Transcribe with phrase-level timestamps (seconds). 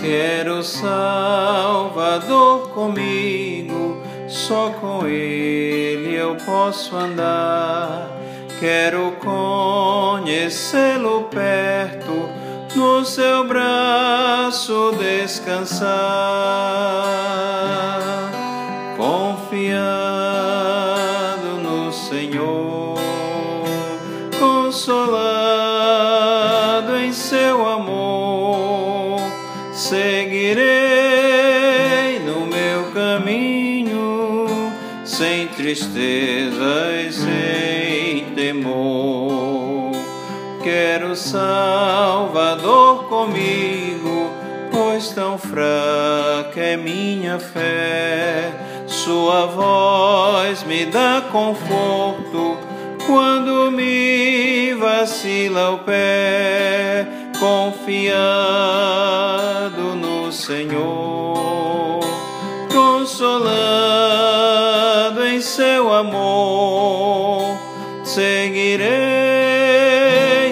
[0.00, 8.08] Quero Salvador comigo, só com Ele eu posso andar.
[8.58, 12.30] Quero conhecê-lo perto,
[12.74, 15.90] no seu braço descansar,
[29.90, 30.60] seguirei
[32.20, 34.46] no meu caminho,
[35.04, 39.90] sem tristeza e sem temor.
[40.62, 44.30] Quero Salvador comigo,
[44.70, 48.52] pois tão fraca é minha fé.
[48.86, 52.56] Sua voz me dá conforto
[53.08, 57.08] quando me vacila o pé,
[57.40, 59.09] confiado no
[60.50, 62.00] Senhor,
[62.74, 63.64] consolado
[65.24, 67.56] em seu amor,
[68.02, 68.88] seguirei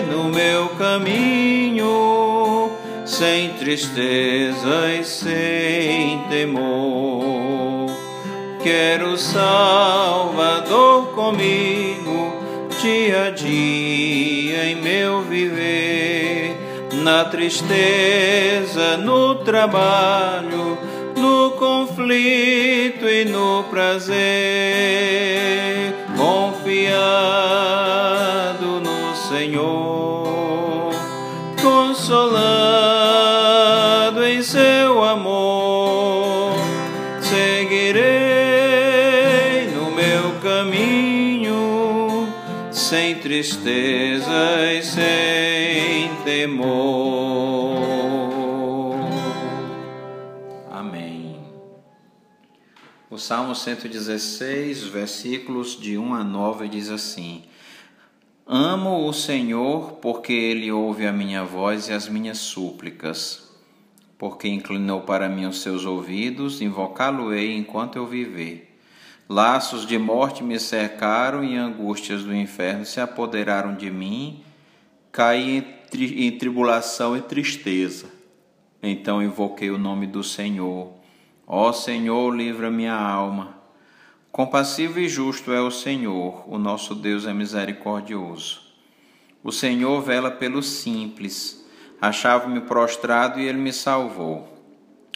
[0.09, 2.71] no meu caminho,
[3.05, 7.91] sem tristeza e sem temor.
[8.63, 12.37] Quero Salvador comigo,
[12.81, 16.18] dia a dia em meu viver,
[17.09, 20.77] na tristeza, no trabalho,
[21.17, 24.15] no conflito e no prazer,
[26.19, 26.69] confiado
[28.81, 30.91] no Senhor,
[31.63, 32.13] consolado
[34.23, 34.78] em seu
[42.89, 47.77] sem tristeza e sem temor.
[50.71, 51.39] Amém.
[53.11, 57.43] O Salmo 116, versículos de 1 a 9 diz assim:
[58.47, 63.53] Amo o Senhor porque ele ouve a minha voz e as minhas súplicas.
[64.17, 68.68] Porque inclinou para mim os seus ouvidos, invocá-lo-ei enquanto eu viver.
[69.29, 74.43] Laços de morte me cercaram e angústias do inferno se apoderaram de mim.
[75.13, 78.07] Caí em, em tribulação e tristeza.
[78.83, 80.95] Então invoquei o nome do Senhor.
[81.47, 83.59] Ó Senhor, livra minha alma.
[84.33, 88.63] Compassivo e justo é o Senhor, o nosso Deus é misericordioso.
[89.43, 91.67] O Senhor vela pelos simples.
[92.01, 94.58] Achava-me prostrado e ele me salvou.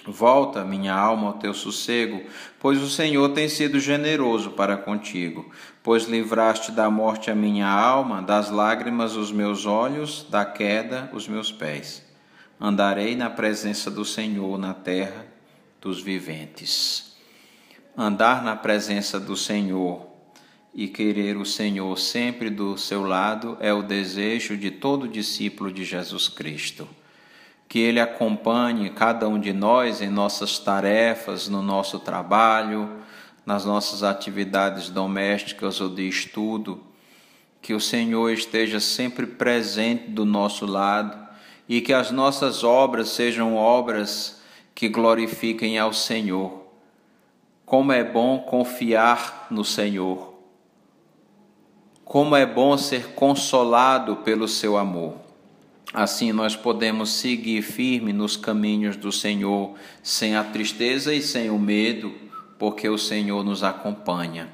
[0.06, 2.22] Volta, minha alma, ao teu sossego,
[2.58, 5.48] pois o Senhor tem sido generoso para contigo,
[5.82, 11.28] pois livraste da morte a minha alma, das lágrimas os meus olhos, da queda os
[11.28, 12.04] meus pés.
[12.60, 15.26] Andarei na presença do Senhor na terra
[15.80, 17.16] dos viventes.
[17.96, 20.06] Andar na presença do Senhor
[20.74, 25.84] e querer o Senhor sempre do seu lado é o desejo de todo discípulo de
[25.84, 26.88] Jesus Cristo.
[27.72, 32.98] Que Ele acompanhe cada um de nós em nossas tarefas, no nosso trabalho,
[33.46, 36.82] nas nossas atividades domésticas ou de estudo.
[37.62, 41.16] Que o Senhor esteja sempre presente do nosso lado
[41.66, 44.42] e que as nossas obras sejam obras
[44.74, 46.66] que glorifiquem ao Senhor.
[47.64, 50.34] Como é bom confiar no Senhor.
[52.04, 55.21] Como é bom ser consolado pelo seu amor.
[55.92, 61.58] Assim nós podemos seguir firme nos caminhos do Senhor, sem a tristeza e sem o
[61.58, 62.14] medo,
[62.58, 64.48] porque o Senhor nos acompanha.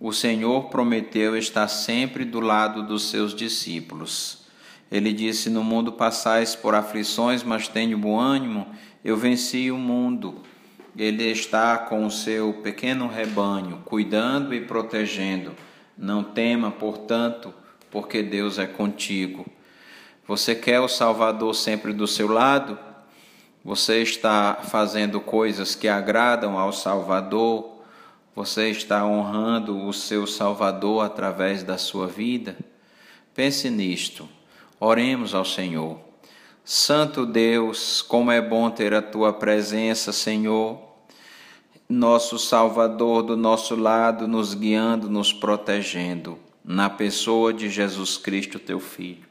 [0.00, 4.46] O Senhor prometeu estar sempre do lado dos seus discípulos.
[4.90, 8.68] Ele disse: No mundo passais por aflições, mas tenho bom ânimo,
[9.04, 10.42] eu venci o mundo.
[10.96, 15.52] Ele está com o seu pequeno rebanho, cuidando e protegendo.
[15.96, 17.52] Não tema, portanto,
[17.90, 19.44] porque Deus é contigo.
[20.28, 22.78] Você quer o Salvador sempre do seu lado?
[23.64, 27.78] Você está fazendo coisas que agradam ao Salvador?
[28.36, 32.58] Você está honrando o seu Salvador através da sua vida?
[33.34, 34.28] Pense nisto.
[34.78, 35.98] Oremos ao Senhor.
[36.62, 40.78] Santo Deus, como é bom ter a tua presença, Senhor.
[41.88, 48.78] Nosso Salvador do nosso lado, nos guiando, nos protegendo, na pessoa de Jesus Cristo, teu
[48.78, 49.27] Filho.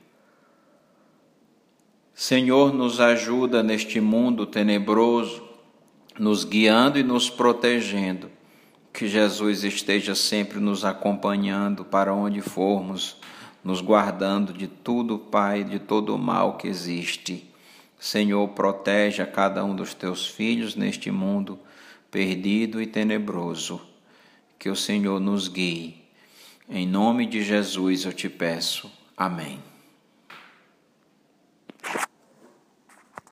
[2.19, 5.43] Senhor, nos ajuda neste mundo tenebroso,
[6.17, 8.31] nos guiando e nos protegendo.
[8.91, 13.17] Que Jesus esteja sempre nos acompanhando para onde formos,
[13.63, 17.47] nos guardando de tudo, Pai, de todo o mal que existe.
[17.99, 21.59] Senhor, protege a cada um dos teus filhos neste mundo
[22.09, 23.79] perdido e tenebroso.
[24.57, 26.03] Que o Senhor nos guie.
[26.67, 28.91] Em nome de Jesus eu te peço.
[29.15, 29.59] Amém.